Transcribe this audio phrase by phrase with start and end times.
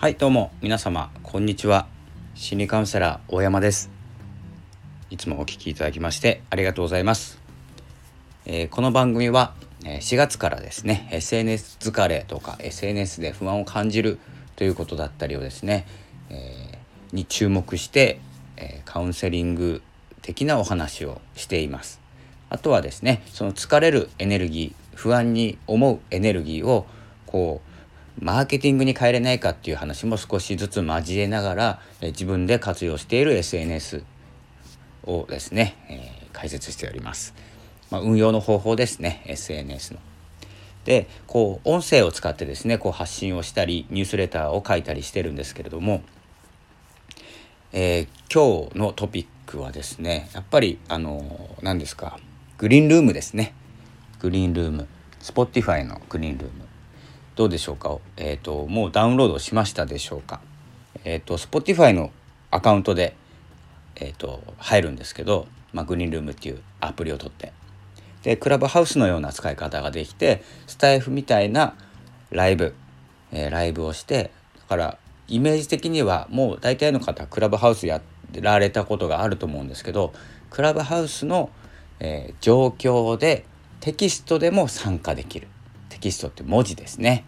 [0.00, 1.88] はいどうも皆様こんにちは。
[2.36, 3.90] 心理カウンセラー大山です。
[5.10, 7.40] いつもお聞きいただきましてありがとうございます、
[8.46, 14.20] えー、この番組は4月からですね SNS 疲れとか SNS で不安を感じる
[14.54, 15.84] ということだったりをですね、
[16.30, 18.20] えー、に注目して、
[18.56, 19.82] え、カウンセリング
[20.22, 22.00] 的なお話をしています。
[22.50, 26.86] あとはですねその疲れるエネルギー不安に思うエネルギーを
[27.26, 27.67] こう
[28.20, 34.02] マーケティングに変えれないかっていう話も少しずつ交えながら、え自分で活用している SNS
[35.04, 37.34] をですね、えー、解説しております。
[37.90, 40.00] まあ、運用の方法ですね SNS の。
[40.84, 46.02] でこう音声を使ってですねこう発信をしたりニュースレターを書いたりしてるんですけれども、
[47.72, 52.18] えー、今日のトピックはですねやっぱりあの何ですか
[52.56, 53.54] グリーンルームですね
[54.20, 54.88] グリーンルーム
[55.20, 56.68] Spotify のグリーンルーム
[57.38, 57.96] どうでしょうか？
[58.16, 60.40] えっ、ー、ともうダウンロードしましたでしょうか？
[61.04, 62.10] えっ、ー、と Spotify の
[62.50, 63.14] アカウントで
[63.94, 67.52] えっ、ー、と入るんですけど、まあ、グリーンルームっていうアプリを取って。
[68.24, 71.76] でクラブハウスのような使い方ができてスタイフみたいな
[72.32, 72.74] ライブ、
[73.30, 74.98] えー、ライブをしてだから
[75.28, 80.12] イメージ的にはもう大体の方クラブハウスやられたことがあると思うんですけど
[80.50, 81.50] クラブハウスの、
[82.00, 83.44] えー、状況で
[83.78, 85.46] テキストでも参加できる。
[85.98, 87.24] テキストって文字ですね。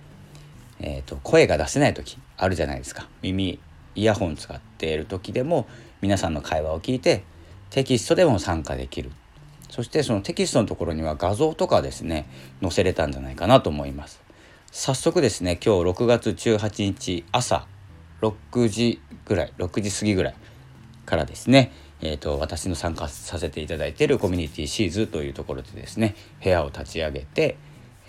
[0.79, 3.09] えーと、声が出せない時あるじゃないですか。
[3.21, 3.59] 耳
[3.97, 5.67] イヤホン使っている時でも
[6.01, 7.25] 皆さんの会話を聞いて
[7.71, 9.11] テキストでも参加できる。
[9.69, 12.27] そしてそのテキストのところには画像とかですね
[12.63, 14.21] 載せれたんじゃないかなと思います。
[14.71, 17.67] 早速ですね今日6月18日朝
[18.23, 20.35] 6時ぐらい6時過ぎぐらい
[21.07, 27.59] からですねえーと、私の参加させていただいているコミュニティシーズというところでですね部屋を立ち上げて、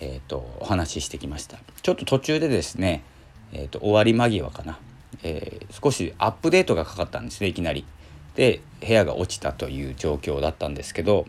[0.04, 1.58] えーと、お話ししてきました。
[1.80, 3.04] ちょっと途中でですね、
[3.52, 4.80] えーと、終わり間際かな、
[5.22, 7.86] えー、少しアップデートがかかったんですねいきなり。
[8.34, 11.26] で部屋が落ちたという状況だったんですけど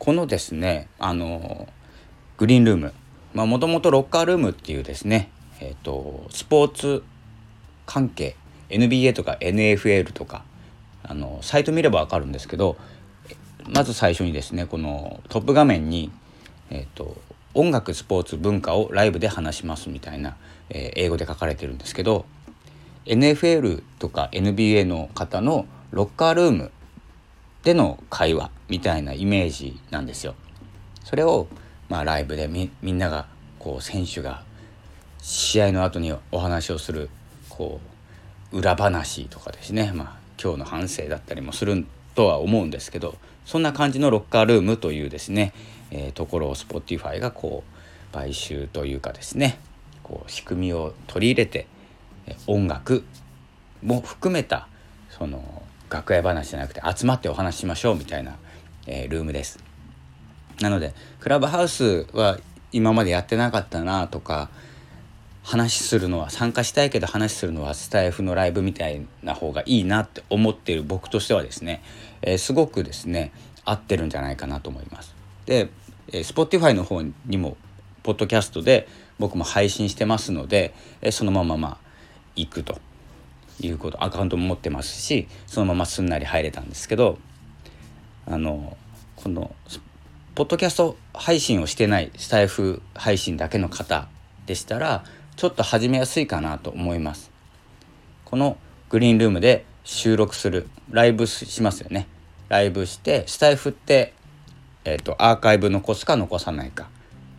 [0.00, 1.68] このですねあの
[2.36, 2.94] グリーンルーム。
[3.32, 7.04] もともとロッカールームっていうですね、えーと、スポーツ
[7.86, 8.36] 関係
[8.68, 10.44] NBA とか NFL とか
[11.02, 12.76] あのサイト見れば分かるんですけど
[13.72, 16.10] まず最初にですねこのトップ画面に
[16.70, 17.16] えーと、
[17.54, 20.36] 音楽スポーツ文化をライブで話しますみたいな、
[20.70, 22.24] えー、英語で書かれてるんですけど
[23.06, 26.70] NFL とか NBA の方のロッカールーム
[27.64, 30.34] での会話みたいなイメージなんですよ。
[31.04, 31.48] それを、
[31.88, 33.26] まあ、ライブでみみんなが
[33.58, 34.44] こう選手が
[35.20, 37.10] 試合の後にお話をする
[37.48, 37.80] こ
[38.52, 45.52] う裏話とかですね、まあ、今日の反省だったりもするとは思うんですけどそんな感じのロッカールームというですね、
[45.90, 49.58] えー、ところを Spotify がこう買収というかですね
[50.02, 51.66] こう仕組みを取り入れて
[52.46, 53.04] 音楽
[53.82, 54.68] も含めた
[55.08, 58.36] その楽屋話じゃなくて集まってお話しましょうみたいな、
[58.86, 59.58] えー、ルームです。
[60.60, 62.38] なのでクラブハウスは
[62.72, 64.50] 今までやってなかったなとか
[65.42, 71.82] 話するのは参加したいけど話するのはスタイフのライブみたいな方がいいなって思っている僕としてはですね、
[72.22, 73.32] えー、すごくですね
[73.64, 75.14] 合ってるんじゃないかなと思います。
[75.46, 75.70] で、
[76.12, 77.56] え、Spotify の方にも
[78.02, 78.88] ポッドキャストで
[79.18, 81.90] 僕も配信してますので、え、そのまままあ
[82.36, 82.78] 行くと
[83.60, 87.18] いうことアカウントも持ってますしそのまますんなり入れたんですけど
[88.26, 88.76] あの
[89.16, 89.54] この
[90.34, 94.08] ポッドキャスト配信をしてないスタイフ配信だけの方
[94.46, 95.04] でしたら
[95.36, 97.30] ちょっと始めやすいかなと思います。
[98.24, 98.56] この
[98.90, 102.06] グリーンルームで収録するライブしますよね。
[102.48, 104.12] ライブしてスタイフって、
[104.84, 106.88] えーと、アーカイブ残すか残さないか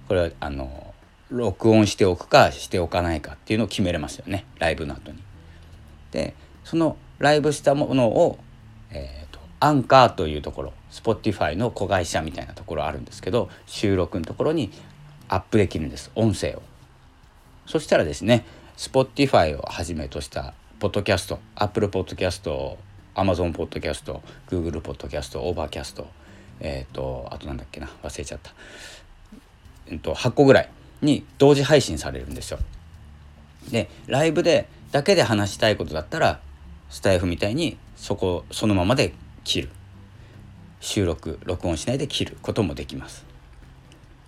[0.07, 0.94] これはあの
[1.29, 5.18] 録音しておくかしておかないかっていうのを決めれますよねライブの後に。
[6.12, 8.38] でそのライブしたものを、
[8.91, 14.72] えーと、アンカーというところ Spotify の子会社みたいなところあるんですけど収録のところに
[15.29, 16.61] アップできるんです音声を。
[17.66, 18.46] そしたらですね
[18.76, 22.78] Spotify をはじめとしたポッドキャスト Apple Podcast
[23.16, 26.21] Amazon Podcast Google Podcast Overcast
[26.61, 28.53] えっ、ー、とあとなんだっけな忘れちゃった、
[29.87, 30.69] えー、と8個ぐらい
[31.02, 32.59] に同時配信されるんですよ。
[33.69, 36.40] でライブでだけで話したいことだったら
[36.90, 39.13] スタイフみたいにそこそのままで
[39.43, 39.69] 切る。
[40.79, 43.25] 収録録音しないで切ることもできます。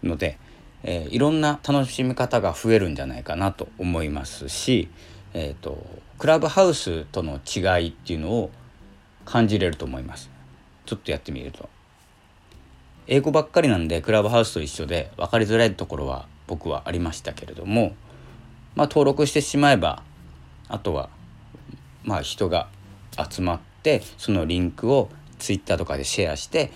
[0.03, 0.37] ので
[0.83, 4.89] えー、いろんな楽しみ方が増えるんじゃないかなと思いますし、
[5.33, 5.83] えーと、
[6.19, 8.51] クラブハウスとの違いっていうのを
[9.25, 10.29] 感じれると思います。
[10.85, 11.69] ちょっとやってみると。
[13.07, 17.95] 英語ばっかりなんでクラブハウスと一緒で分かりづらいところは僕はありましたけれども
[18.75, 20.03] まあ、登録してしまえば
[20.67, 21.09] あとは
[22.03, 22.67] まあ人が
[23.29, 26.71] 集まってそのリンクを Twitter とかでシェアして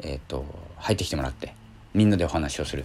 [0.00, 0.44] えっ、と
[0.76, 1.54] 入ってきてもらって
[1.94, 2.82] みんなでお話をする。
[2.82, 2.84] っ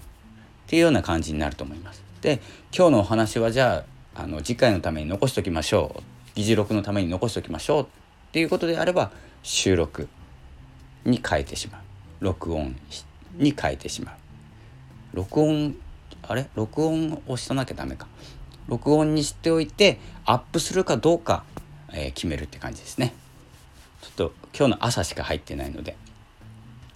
[0.66, 2.04] ていうような感じになると思います。
[2.22, 2.42] で
[2.76, 3.86] 今日のお話はじゃ
[4.16, 6.02] ああの次回のために残しておきましょう。
[6.36, 7.84] 議事録のために残しておきましょう。
[7.84, 7.86] っ
[8.32, 9.12] ていうことであれば
[9.44, 10.08] 収録
[11.06, 11.93] に変えてしまう。
[12.20, 12.76] 録音
[13.36, 14.16] に変えてしまう。
[15.14, 15.76] 録音
[16.22, 16.48] あれ？
[16.56, 18.08] 録音をしとなきゃダメか。
[18.68, 21.44] 録音にしておいてアップするかどうか、
[21.92, 23.14] えー、決めるって感じですね。
[24.02, 25.98] ちょっと今日の朝しか入ってないので。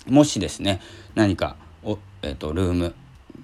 [0.07, 0.79] もしですね
[1.15, 2.95] 何かお、えーと、ルーム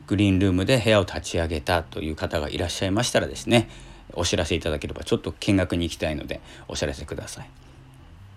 [0.08, 3.68] グリーンルームで部屋を立ち上げたという方がいらっしゃいましたらですね
[4.14, 7.50] お知らせいただければちょっと見学に行きたいのでお知らせください。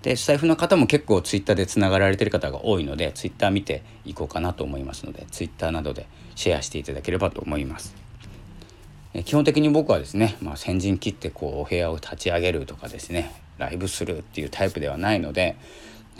[0.06, 6.06] でスタイフの方も結構ツイッターでつながられてる方が多いのでツイッター見ていこうかなと思いますのでツイッターなどで
[6.36, 7.92] シェアしていただければと思います。
[9.14, 15.56] え基本的に僕はですね、まあ、先陣切ってこうお部屋を立ち上げるとかですねライブするっていうタイプではないので、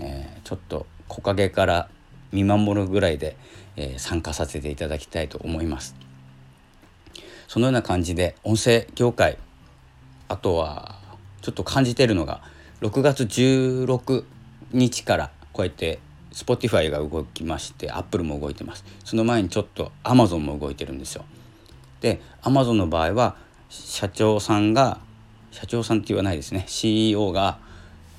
[0.00, 1.88] えー、ちょっと木陰から
[2.32, 3.36] 見守るぐらいで、
[3.76, 5.94] えー、参加させていただきたいと思います。
[7.46, 9.38] そのような感じで音声業界
[10.26, 10.98] あとは
[11.40, 12.42] ちょっと感じてるのが
[12.80, 14.24] 6月16
[14.72, 15.98] 日からこうやって
[16.32, 18.84] Spotify が動きまして Apple も動いてます。
[19.04, 21.24] その前にちょっと Amazon も動いてるんですよ。
[22.00, 23.36] で Amazon の場合は
[23.70, 25.00] 社長さんが
[25.50, 26.64] 社長さんって言わないですね。
[26.66, 27.58] CEO が、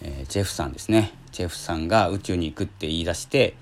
[0.01, 1.13] えー、ジェフさんですね。
[1.31, 3.55] ジェフさんが宇宙に行くって言い出して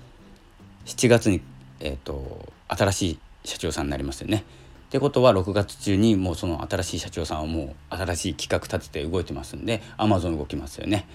[0.86, 1.42] 7月に、
[1.80, 4.44] えーと新しい社長さんになりますよね。
[4.86, 11.06] ってことは6月中にもうその新しい社長さんはもう新しい企画立てて動いてますんでアマゾン動きますよね。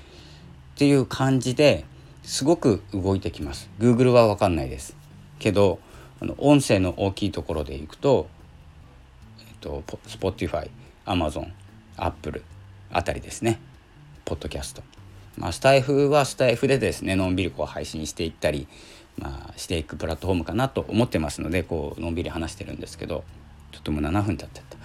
[0.76, 1.86] っていう感じで
[2.24, 3.70] すごく動いてきます。
[3.80, 4.98] Google は分かんないです。
[5.40, 5.80] けど
[6.20, 8.28] あの音声の大きいところでいくと、
[9.40, 10.70] えっと、Spotify、
[11.06, 11.52] Amazon、
[11.96, 12.44] Apple
[12.92, 13.60] あたりですね。
[14.26, 14.84] ポッドキャスト。
[15.38, 18.68] まあ、スタイフはスタイフでですねのんびりこう配信していったり、
[19.18, 23.24] まあ、していくプラットフォームかなと思ってますのでこうのんびり話してるんですけど
[23.72, 24.78] ちょっともう7分経っちゃった。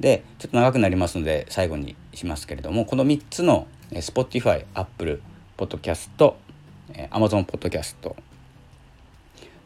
[0.00, 5.22] でちょっと長くなりますので最後にしますけれどもこの3つの Spotify、Apple、
[5.56, 6.34] Podcast、
[7.10, 8.14] Amazon Podcast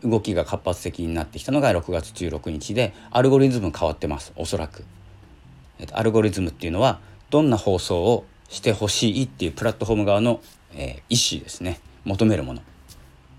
[0.03, 4.85] 動きが活発的になってきたのが6月16日でアルゴリズム変わってますおそらく。
[5.93, 7.01] アルゴリズムっていうのは
[7.31, 10.41] どんな放送をしてほしいっていうプラットフォーム側の、
[10.75, 12.63] えー、意思ですね求めるもの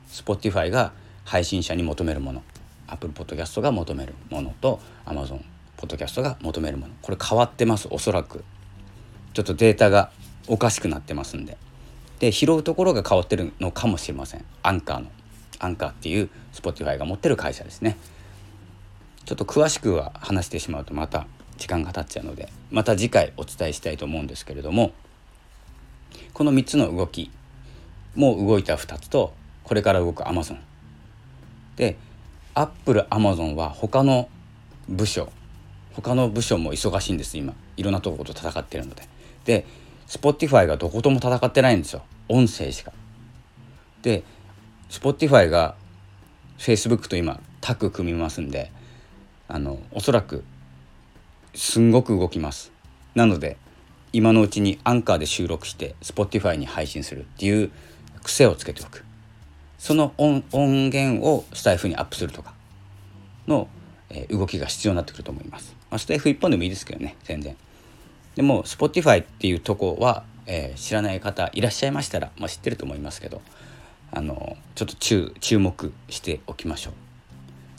[0.09, 0.94] Spotify が
[1.24, 2.44] 配信者に求めるもの
[2.91, 5.43] Apple Podcast が求めるものと Amazon
[5.77, 6.93] Podcast が求めるもの。
[7.01, 8.43] これ変わってますおそらく。
[9.33, 10.11] ちょっとデータが
[10.47, 11.57] おかしくなってますんで。
[12.19, 14.45] で拾うところが変わってるのかもしれません。
[14.61, 15.11] アンカーの。
[15.59, 17.97] アンカーっていう Spotify が持ってる会社ですね。
[19.25, 21.25] ちょっと詳しくは話してしまうとまた
[21.57, 24.91] 時間が経っちゃうのでまた次回お伝えしたいと思うんですけれども
[26.33, 27.31] この3つの動き
[28.15, 29.33] もう動いた2つと
[29.63, 30.57] これから動く Amazon
[31.75, 31.97] で
[32.53, 34.30] アップルアマゾンは他の
[34.89, 35.31] 部署
[35.94, 37.53] 他の部署も忙しいんです今。
[37.77, 39.03] いろんなところと戦ってるので。
[39.45, 39.65] で
[40.07, 42.03] Spotify がどことも戦ってないんですよ。
[42.30, 42.92] 音声しか。
[44.01, 44.24] で
[44.89, 45.75] Spotify が
[46.57, 48.71] Facebook と今タッグ組みますんで
[49.47, 50.44] あのおそらく
[51.54, 52.71] すんごく動きます。
[53.16, 53.57] なので
[54.14, 57.71] 今のうちにアンカーで収録して Spotify に配信するっていう
[58.23, 59.06] 癖をつけておく。
[59.81, 60.44] その音
[60.92, 62.54] 源をスタイフにアップするとか
[63.47, 63.68] の、
[64.11, 65.76] えー、動きが必要になってくると思います。
[65.90, 67.57] まあ、スタイフ一本でもいいですけどね全然。
[68.35, 73.42] でも Spotify っていうとこは、えー、知らない方いらっしゃいましたら、まあ、知ってると思いますけど
[74.11, 76.94] あのちょっと注注目しておきましょう。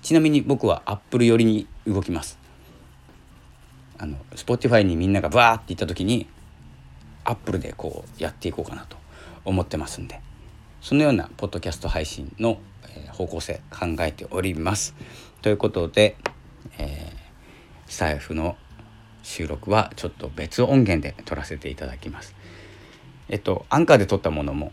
[0.02, 2.36] ちなみに僕は Apple 寄りに動きます。
[3.98, 6.26] あの Spotify にみんながバーって行った時に
[7.22, 8.96] Apple でこうやっていこうかなと
[9.44, 10.20] 思ってますんで。
[10.82, 12.58] そのようなポッドキャスト配信の
[13.12, 14.96] 方向性考えております。
[15.40, 16.16] ということで、
[16.76, 18.56] えー、スタイフの
[19.22, 22.34] 収録はちょっと別音源で撮らせていただきます。
[23.28, 24.72] えっとアンカーで撮ったものも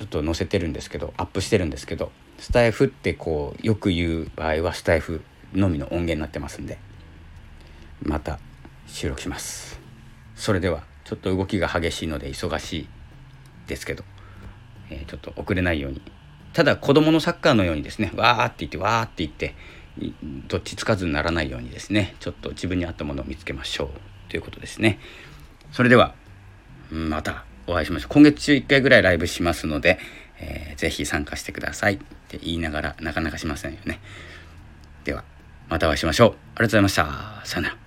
[0.00, 5.22] ちょっと載せてるんですけどアップしてるんですけどスタイフってこうよく言う場合はスタイフ
[5.54, 6.76] のみの音源になってますんで
[8.02, 8.40] また
[8.88, 9.78] 収録します。
[10.34, 12.88] それではちょっと動きが激しいので忙しい
[13.68, 14.02] ですけど
[14.90, 16.00] えー、ちょっと遅れないように。
[16.52, 19.54] ただ子供のサッカーのようにですねわーって言ってわーって言って
[20.48, 24.30] どっちつかずにならないようにですねちょっと自分に合ったものを見つけましょう。
[24.30, 24.98] ということですね。
[25.72, 26.14] それでは
[26.90, 28.08] またお会いしましょう。
[28.10, 29.98] 今月中1回ぐらいライブしますので、
[30.38, 31.94] えー、ぜひ参加してください。
[31.94, 34.00] って言いながらなかなかしませんよね。
[35.04, 35.24] では
[35.68, 36.28] またお会いしましょう。
[36.28, 37.42] ありがとうございました。
[37.44, 37.85] さよなら。